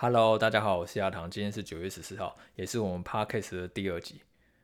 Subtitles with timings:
[0.00, 4.20] Hello，大家好，我是亚堂，今天是九月十四号，也是我们 Podcast 的第二集。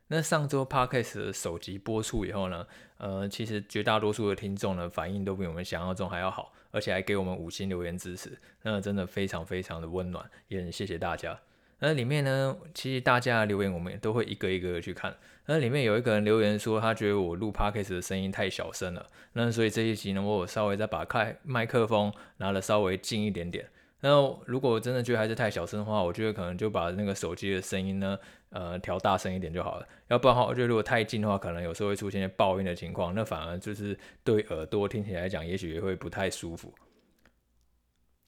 [0.07, 2.65] 那上周 Podcast 的首集播出以后呢，
[2.99, 11.37] 呃，其实绝大多数的听众呢反应都比我们想象中还要好，而且还给我们五星留言支持，那真的非常非常的温暖，也很谢谢大家。
[11.79, 15.13] 那里面呢，其实大家的留言我们也都会一个一个的去看。
[15.47, 23.67] 那里面有一个人留言说，他觉得我录 Podcast 的声音太小声了，那所以这一集呢，我稍微再把开麦克风拿得稍微近一点点。
[24.07, 28.15] 那如果真的觉得还是太小声的话，我觉得可能就把那个手机的声音呢，
[28.51, 29.87] 呃，调大声一点就好了。
[30.09, 36.71] 要不然的话，我觉得如果太近的话，可能有时候会出现爆音的情况，那反而就是对耳朵听起来讲，也许也会不太舒服。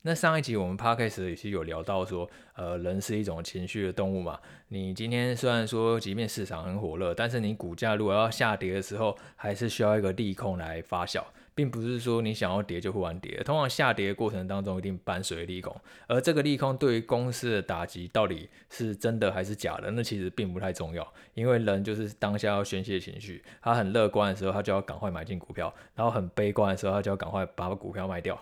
[0.02, 4.39] 那上一集我们 Podcast 也是有聊到说，呃，人是一种情绪的动物嘛。
[4.69, 11.23] 你今天虽然说，即便市场很火热，但是你股价如果要下跌的时候，还是需要一个利空来发酵，
[11.57, 13.41] 并不是说你想要跌就忽然跌。
[13.43, 15.75] 通常下跌的过程当中，一定伴随利空。
[16.05, 23.44] 而这个利空对于公司的打击到底是真的还是假的，那其实并不太重要，因为人就是当下要宣泄情绪。
[23.59, 28.39] 他很乐观的时候，他就要赶快买进股票；然后很悲观的时候，他就要赶快把股票卖掉。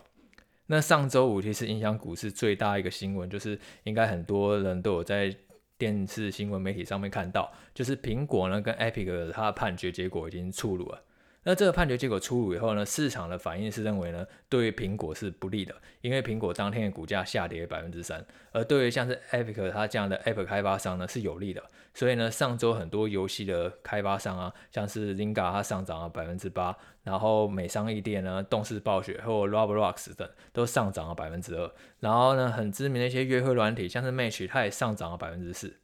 [0.66, 5.33] 那上周五其实影响股市最大一个新闻，就是应该很多人都有在
[5.77, 11.02] 电视新闻媒体上面看到，就是苹果呢跟 Epic 它的判决结果已经出炉了。
[11.47, 21.63] 那这个判决结果出炉以后呢，市场的反应是认为呢，对于苹果是不利的，因为苹果当天的股价下跌百分之三，而对于像是 Epic 它这样的 App 开发商呢是有利的。
[21.93, 35.77] 所以呢，上周很多游戏的开发商啊，像是 Zynga 它上涨了百分之八，然后美商易店呢、动视暴雪或 Roblox 等都上涨了百分之二，然后呢，很知名的一些约会软体，像是 Match 它也上涨了百分之四。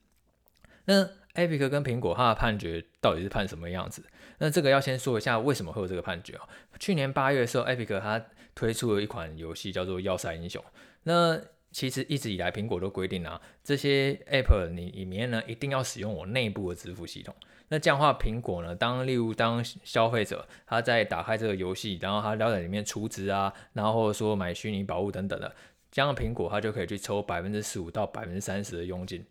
[0.86, 4.04] 那 Epic 跟苹果它的判决到底是判什么样子？
[4.44, 6.42] 那这个要先说一下为什么会有这个判决哦。
[6.80, 8.26] 去年八月的时候，Epic 它
[8.56, 10.60] 推出了一款游戏叫做《要塞英雄》。
[11.04, 11.40] 那
[11.72, 17.36] 其实一直以来苹果都规定啊，这些 App 你里面呢一定要使用我内部的支付系统。
[17.68, 25.56] 那这样的话，苹果呢，当例如当消费者他在打开这个游戏，然后他要在里面储值啊，然后或者说买虚拟宝物等等的，
[25.92, 29.24] 这样苹果它就可以去抽百分之十五到百分之三十的佣金。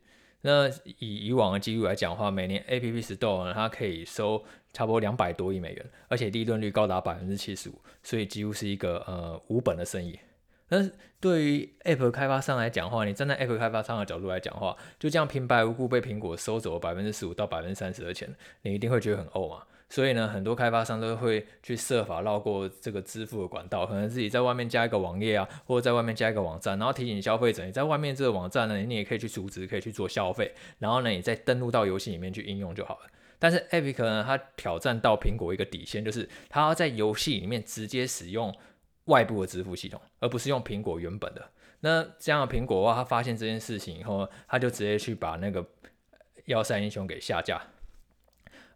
[0.42, 0.68] 那
[0.98, 4.42] 以以往的记录来讲的话，每年 App Store 呢，它可以收
[4.72, 10.18] 差不多两百多亿美元，而且利润率高达百分之七十五，所以几乎是一个呃无本的生意。
[10.68, 10.88] 那
[11.20, 19.64] 对于 App 开发商来讲的话，你站在 App 开发商的角度来讲的话，就这样平白无故被苹果收走百分之十五到百分之三十的钱，你一定会觉得很呕嘛。
[19.90, 33.10] 所以呢，很多开发商都会去设法绕过这个支付的管道，可能自己在外面加一个网页啊，或者在外面加一个网站，然后提醒消费者，你在外面这个网站呢，你也可以去储值，可以去做消费，然后呢，你再登录到游戏里面去应用就好了。
[33.40, 38.56] 但是 Epic 呢，它挑战到苹果一个底线，就是它要在游戏里面直接使用
[39.06, 41.50] 外部的支付系统，而不是用苹果原本的。
[41.80, 45.66] 那这样的苹果的话，他发现这件事情以后，他就直接去把那个
[46.44, 47.60] 要塞英雄给下架。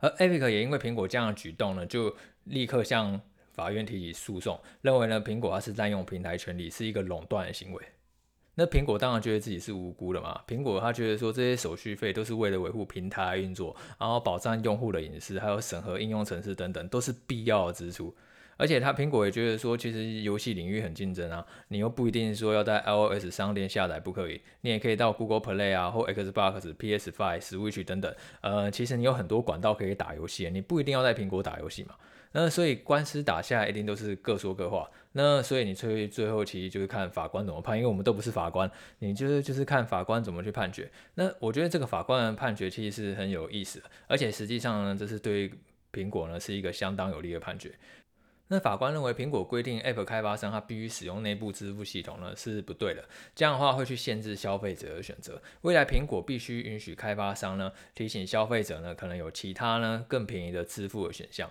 [0.01, 3.21] 而 Epic 也因为苹果这样的举动呢，就立刻向
[3.53, 7.83] 法院提起诉讼，认为呢，苹果它是滥用平台权利，是一个垄断的行为。
[8.57, 18.15] 那苹果当然觉得自己是无辜的嘛，苹果他觉得说，这些手续费都是为了维护平台运作，然后保障用户的隐私，还有审核应用程式等等，都是必要的支出。
[18.57, 31.95] 而且他苹果也觉得说，其实游戏领域很竞争啊，你又不一定说要在 iOS 商店下载不可以，你也可以到 Google Play 啊或 Xbox、PS5、Switch 等等，呃，其实你有很多管道可以打游戏，你不一定要在苹果打游戏嘛。
[32.37, 34.91] 那所以官司打下来一定都是各说各话。
[35.13, 40.91] 那所以你最最后其实就是看法官怎么判，因为我们都不是法官，你就是就是看法官怎么去判决。
[41.15, 45.49] 那我觉得这个法官的判决其实是很有意思的，而且实际上呢，这是对
[45.93, 47.73] 苹果呢是一个相当有利的判决。
[48.49, 53.03] 那法官认为，苹果规定 App 开发商他必须使用内部支付系统呢是不对的，
[53.35, 55.41] 这样的话会去限制消费者的选择。
[55.63, 61.51] 未来苹果必须允许开发商呢提醒消费者呢可能有其他呢更便宜的支付的选项。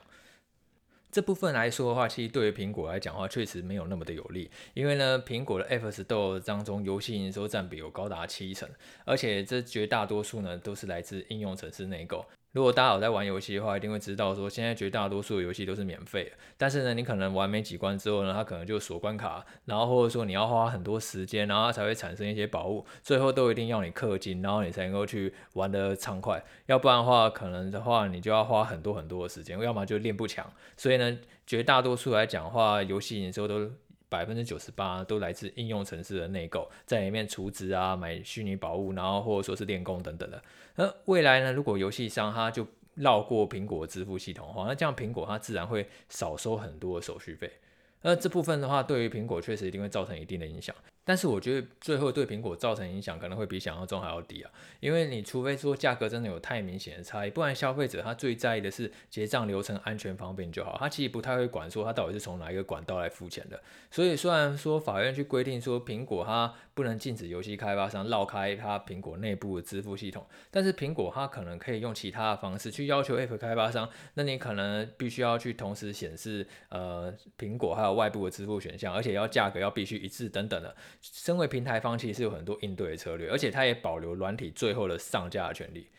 [1.11, 8.69] 这部分来说的话，其实对于苹果来讲的话，确实没有那么的有利，因为呢苹果的 App Store 当中游戏营收占比有高达七成，
[9.05, 12.25] 而且这绝大多数呢都是来自应用程式内购。
[12.53, 16.32] 如果大家有在玩游戏的话，一定会知道说，现在绝大多数游戏都是免费的。
[16.55, 26.44] 但是呢，你可能玩没几关之后呢，它可能就锁关卡，然后或者说你要花很多时间，然后它才会产生一些宝物，最后都一定要你氪金，然后你才能够去玩得畅快。
[26.67, 30.49] 要不然的话，可能的话你就要花很多很多的时间，要么就练不强。
[30.78, 31.17] 所以呢，
[31.47, 33.72] 绝大多数来讲的话，游戏营收都。
[34.13, 40.39] 百分之九十八都来自应用城市的内购，在里面储值啊、买虚拟宝物，然后或者说是练功等等的。
[40.75, 47.51] 那未来呢，如果游戏商它就绕过苹果支付系统的话，那这样苹果它自然会少收很多的手续费。
[48.03, 50.75] 那这部分的话，对于苹果确实一定会造成一定的影响。
[51.05, 63.61] 但是我觉得最后对苹果造成影响可能会比想象中还要低啊，因为你除非说价格真的有太明显的差异，不然消费者他最在意的是结账流程安全方便就好，他其实不太会管说他到底是从哪一个管道来付钱的。
[63.91, 80.76] 所以虽然说法院去规定说苹果它不能禁止游戏开发商绕开它苹果内部的支付系统，但是苹果它可能可以用其他的方式去要求 App 开发商，那你可能必须要去同时显示呃苹果还有外部的支付选项，而且要价格要必须一致等等的。
[81.03, 85.90] 身为平台方，其实是有很多应对的策略，而且它也保留软体最后的上架的权利。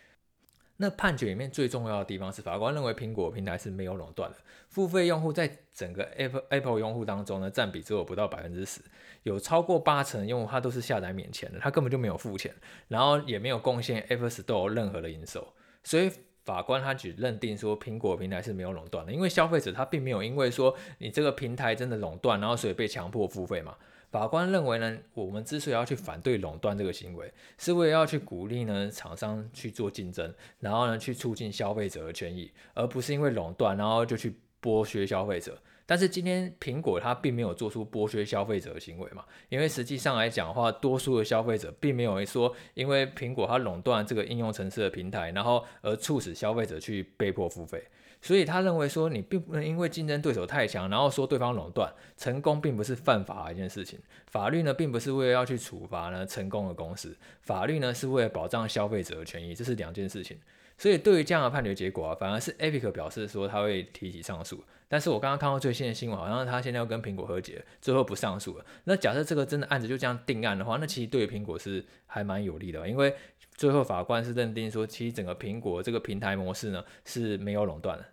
[0.79, 4.37] 那判决里面最重要的地方是，法官认为苹果平台是没有垄断的，
[4.71, 8.81] 付费用户在整个 Apple Apple 用户当中呢，占比只有不到百分之十，
[9.23, 12.53] 有超过八成用户他都是下载免钱的，他根本就没有付钱，
[12.89, 15.47] 然后也没有贡献 Apple Store 任何的营收，
[15.85, 16.11] 所以
[16.45, 23.77] 法官他只认定说苹果平台是没有垄断的，因为消费者他并没有因为说你这个平台真的垄断，然后所以被强迫付费嘛。
[24.15, 27.29] 法官认为呢，我们之所以要去反对垄断这个行为，
[27.59, 35.59] 是为了要去鼓励呢厂商去做竞争，然后呢去促进消费者的权益，而不是因为垄断然后就去剥削消费者。
[35.85, 47.83] 但是今天苹果它并没有做出剥削消费者的行为嘛，因为实际上来讲的话，多数的消费者并没有说因为苹果它垄断这个应用程式的平台，然后而促使消费者去被迫付费。
[48.25, 53.99] 所以他认为说，你并不能因为竞争对手太强，然后说对方垄断，成功并不是犯法的一件事情。
[54.29, 60.39] 法律呢，并不是为了要去处罚呢成功的公司，法律呢是为了保障消费者的权益，这是两件事情。
[60.79, 64.65] 所以对于这样的判决结果啊，反而是 Epic 表示说他会提起上诉。
[64.89, 68.65] 但是我刚刚看到最新的新闻，好像他现在要跟苹果和解，最后不上诉了。
[68.85, 73.15] 那假设这个真的案子就这样定案的话，那其实对于苹果是还蛮有利的，因为
[73.55, 78.05] 最后法官是认定说，其实整个苹果这个平台模式呢是没有垄断的。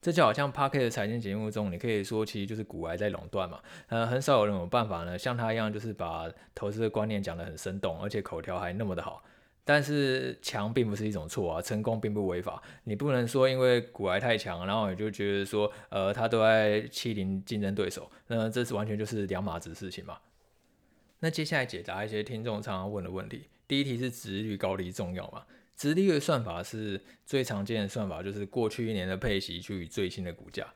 [0.00, 9.22] 这就好像 p a r k e t 的财经节目中，你可以说其实就是股癌在垄断嘛，呃，很少有人有办法呢，像他一样，就是把投资的观念讲得很生动，而且口条还那么的好。
[9.64, 12.62] 但是强并不是一种错啊，成功并不违法。
[12.84, 20.18] 你不能说因为股癌太强，然后你就觉得说，呃，他都在欺凌竞争对手，那这是完全就是两码子事情嘛。
[21.18, 25.42] 那接下来解答一些听众常常问的问题，第一题是殖率高低重要吗？
[25.76, 30.66] 直利率算法是最常见的算法，就是过去一年的配息去最新的股价。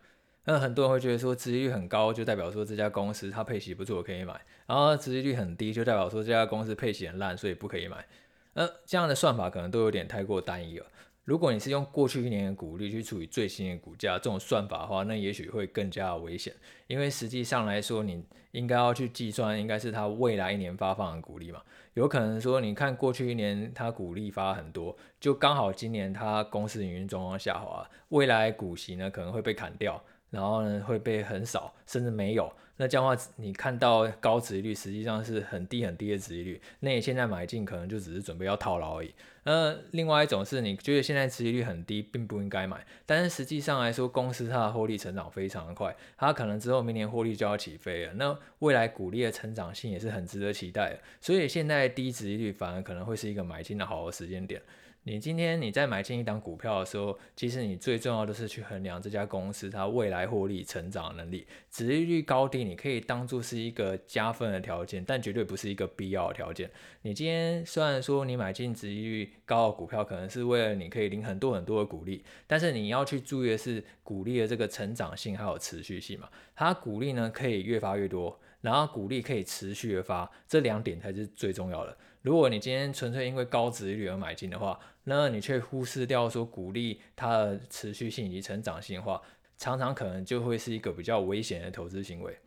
[0.44, 8.06] 那很多人会觉得说，值利率很高就代表说这家公司它配息不错可以买，然后殖利率很低就代表说这家公司配息很烂，所以不可以买。
[8.55, 10.87] 那这样的算法可能都有点太过单一了。
[11.31, 16.53] 如果你是用过去一年的股利去除以最新的股价，这种算法的话，那也许会更加危险，
[16.88, 21.62] 因为实际上来说，你应该要去计算应该是它未来一年发放的股利嘛。
[21.94, 32.53] 有可能说，你看过去一年它股利发很多，就刚好今年它公司营运状况下滑，未来股息呢可能会被砍掉，然后呢会被很少，甚至没有。
[32.77, 39.15] 那这样的话，你看到高值利率实际上是很低很低的值利率，那你现在买进可能就只是准备要套牢而已。
[39.43, 54.62] 那另外一种是你觉得现在值利率很低，并不应该买，但是实际上来说，公司它的获利成长非常的快，它可能之后明年获利就要起飞了，那未来股利的成长性也是很值得期待的，所以现在低值利率反而可能会是一个买进的好的时间点。
[55.05, 66.70] 你今天你在买进一档股票的时候，其实你最重要的是去衡量这家公司它未来获利成长能力，值利率高低你可以当做是一个加分的条件，但绝对不是一个必要的条件。
[67.00, 81.97] 你今天虽然说你买进值利率高的股票，可能是为了你可以领很多很多的股利，但是你要去注意的是股利的这个成长性还有持续性嘛，它股利呢可以越发越多，然后股利可以持续的发，这两点才是最重要的。
[82.23, 89.23] 如果你今天纯粹因为高殖利率而买进的话，那你却忽视掉说股利它的持续性以及成长性的话，
[89.57, 92.38] 常常可能就会是一个比较危险的投资行为。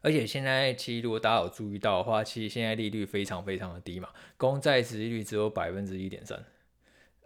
[0.00, 6.44] 而且现在其实如果大家有注意到的话，其实现在利率非常非常的低嘛，公债殖利率只有百分之一点三。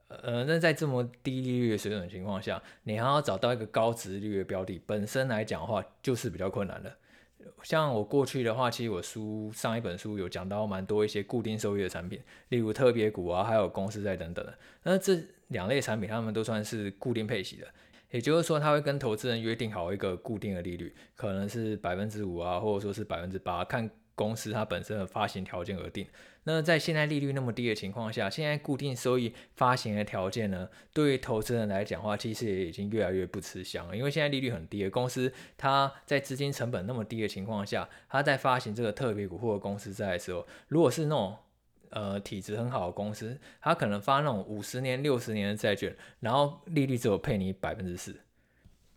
[0.08, 6.96] 呃，那在这么低利率的水准情况下，你还要找到一个高殖利率的标的，本身来讲的话就是比较困难的。
[7.62, 14.58] 像我过去的话，其实我书上一本书有讲到蛮多一些固定收益的产品，例如特别股啊，还有公司债等等的。
[14.82, 17.66] 那这两类产品，他们都算是固定配息的，
[18.10, 23.90] 也就是说，他会跟投资人约定好一个固定的利率，可能是百分之五啊，或者说是百分之八，看。
[24.18, 26.04] 公司它本身的发行条件而定。
[26.50, 33.94] 那在现在利率那么低的情况下，现在固定收益发行的条件呢，对于投资人来讲的话，其实也已经越来越不吃香了。
[33.94, 41.36] 因为现在利率很低公司，它在资金成本那么低的情况下，它在发行这个特别股或者公司债的时候，如果是那种
[41.90, 48.18] 呃体质很好的公司，它可能发那种五十年、六十年的债券，然后利率只有配你百分之四。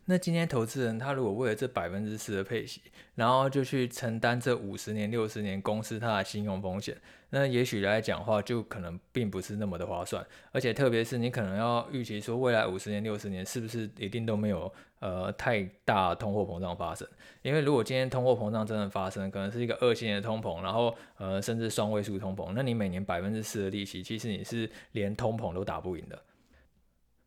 [0.06, 2.82] 那今天投资人他如果为了这百分之四的配息，
[3.14, 6.96] 然后就去承担这五十年、六十年公司它的信用风险，
[7.30, 10.26] 那也许来讲话，就可能并不是那么的划算。
[10.50, 17.06] 而且特别是你可能要预期说，未来五十年、六十年是不是一定都没有呃太大通货膨胀发生？
[17.42, 26.20] 因为如果今天通货膨胀真的发生，可能是一个恶性的通膨，然后呃甚至双位数通膨，那你每年百分之四的利息，其实你是连通膨都打不赢的。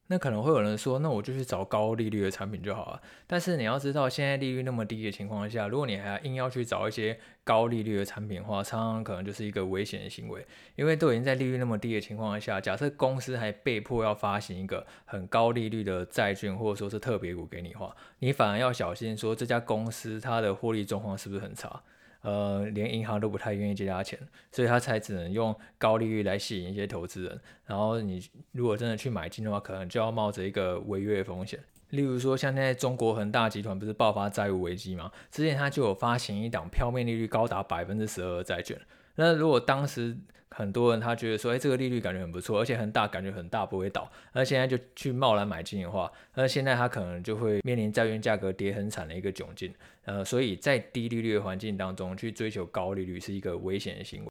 [0.08, 3.02] 那可能会有人说，那我就去找高利率的产品就好了。
[3.26, 10.46] 但是你要知道，现在利率那么低的情况下，如果你还硬要去找一些高利率的产品的话，常常可能就是一个危险的行为。
[10.76, 21.82] 因为都已经在利率那么低的情况下，假设公司还被迫要发行一个很高利率的债券，或者说是特别股给你的话，你反而要小心说这家公司它的获利状况是不是很差。
[22.26, 24.18] 呃，连银行都不太愿意借他钱，
[24.52, 27.40] 所以他才只能用高利率来吸引一些投资人。
[27.66, 28.20] 然后你
[28.52, 31.60] 如果真的去买进的话，可能就要冒着一个违约风险。
[31.92, 35.12] 例如说，像现在中国恒大集团不是爆发债务危机吗？
[35.30, 38.76] 之前他就有发行一档票面利率高达百分之十二的债券。
[39.16, 40.18] 那如果当时
[40.50, 49.74] 很多人他觉得说，哎，这个利率感觉很不错，而且很大，感觉很大不会倒，那现在就去贸然买进的话，那现在他可能就会面临债券价格跌很惨的一个窘境。
[50.06, 54.30] 呃，所以在低利率的环境当中去追求高利率是一个危险的行为。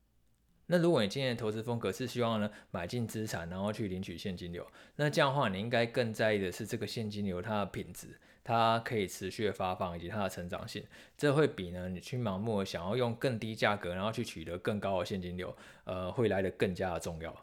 [0.66, 4.66] 那如果你今天的投资风格是希望呢买进资产，然后去领取现金流，
[4.96, 8.08] 那这样的话你应该更在意的是这个现金流它的品质。
[8.46, 10.84] 它可以持续的发放以及它的成长性，
[11.16, 17.34] 这会比呢你去盲目的想要用更低价格，然后去取得更高的现金流，呃，会来的更加的重要。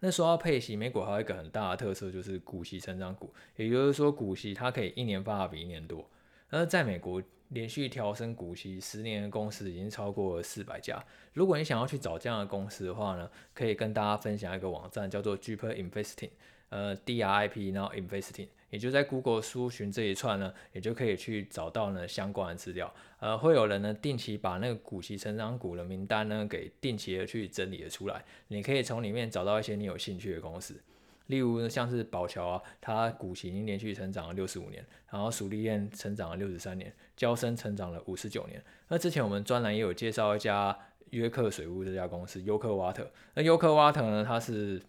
[0.00, 6.08] 那说到配息，美股还有一个很大的特色就是股息成长股，也就是说股息它可以一年发的比一年多。
[6.48, 11.02] 而在美国连续调升股息十年的公司已经超过了四百家。
[11.32, 16.30] 如果你想要去找这样的公司的话呢，可以跟大家分享一个网站，叫做 Deeper Investing，
[16.70, 18.48] 呃，D R I P，然后 Investing。
[18.70, 22.90] 也就在 Google 搜寻这一串呢，也就可以去找到呢相关的资料。
[23.20, 28.24] 呃，会有人呢定期把那个股息成长股的名单呢给定期的去整理了出来。
[28.48, 30.80] 你可以从里面找到一些你有兴趣的公司，
[31.26, 38.62] 例如呢像是宝桥啊，它股息已经连续成长了六十五年，然后蜀立燕成长了六十三年，交生成长了五十九年。
[38.88, 40.78] 那之前我们专栏也有介绍一家
[41.10, 43.10] 约克水务这家公司，优克瓦特。
[43.34, 44.80] 那优克瓦特呢，它是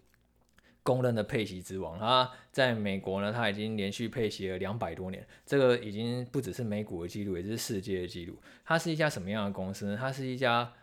[0.81, 8.37] 公认的配息之王，它在美国呢，它已经连续配息了两百多年，这个已经不只是美股的记录，也是世界的记录。
[8.65, 9.97] 它是一家什么样的公司呢？
[9.97, 10.73] 它是一家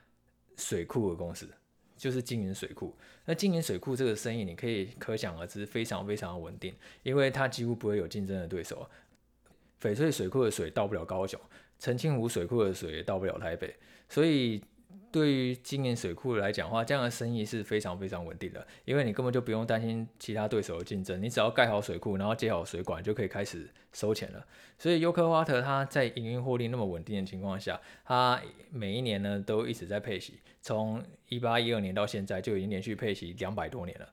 [0.56, 1.50] 水库的公司，
[2.00, 2.96] 就是经营水库。
[3.26, 8.88] 那经营水库这个生意，你可以可想而知，非常非常的稳定，因为它几乎不会有竞争的对手。
[9.80, 11.38] 翡翠水库的水到不了高雄，
[11.78, 13.76] 澄清湖水库的水也到不了台北，
[14.08, 14.62] 所以。
[15.12, 24.46] 对于经营水库来讲的话，这样的生意是非常非常稳定的，因为你根本就不用担心其他对手的竞争，你只要盖好水库，然后接好水管，就可以开始收钱了。
[24.78, 28.40] 所以优克瓦特它在营运获利那么稳定的情况下，它
[28.70, 34.08] 每一年呢都一直在配息，从一八一二年到现在就已经连续配息两百多年了。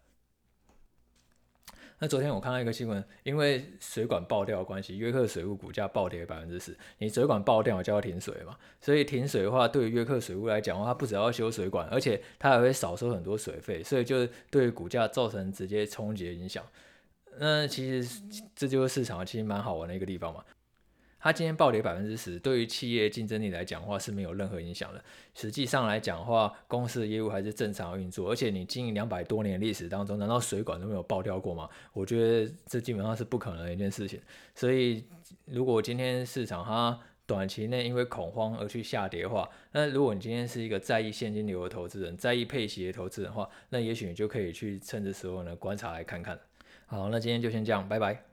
[2.00, 6.77] 那昨天我看到一个新闻，因为水管爆掉的关系，约克水务股价暴跌百分之十。
[7.00, 16.63] 你水管爆掉我就要停水嘛，所以停水的话，对于约克水务来讲的话，它不只要修水管，而且它还会少收很多水费，所以就对股价造成直接冲击的影响。
[17.39, 18.22] 那其实
[18.56, 20.46] 这就是市场其实蛮好玩的一个地方嘛。
[21.19, 25.03] 它今天暴跌百分之十，对于企业竞争力来讲的话是没有任何影响的。
[25.33, 31.67] 实际上来讲的话，公司的业务还是正常运作，而且你经营两百多年历史当中，难道水管都没有爆掉过吗？
[31.93, 34.19] 我觉得这基本上是不可能的一件事情。
[34.55, 35.03] 所以，
[35.45, 46.39] 如果今天市场它短期内因为恐慌而去下跌的话，那如果你今天是一个在意现金流的投资人，在意配息的投资人的话，那也许你就可以去趁这时候呢观察来看看。
[46.86, 48.27] 好，那今天就先这样，拜拜。